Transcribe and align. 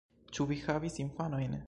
Ĉu 0.37 0.47
vi 0.51 0.57
havis 0.63 0.97
infanojn? 1.05 1.59